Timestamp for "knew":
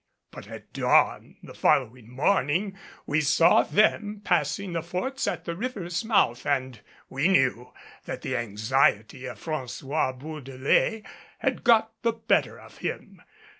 7.27-7.71